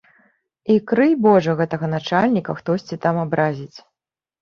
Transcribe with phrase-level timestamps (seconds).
[0.75, 3.75] І крый божа гэтага начальніка хтосьці там абразіць.